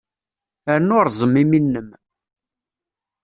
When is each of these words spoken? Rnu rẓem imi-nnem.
Rnu 0.81 0.97
rẓem 1.07 1.33
imi-nnem. 1.41 1.89